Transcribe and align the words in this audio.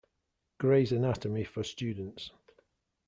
Gray's 0.59 0.91
anatomy 0.91 1.43
for 1.43 1.63
students. 1.63 2.31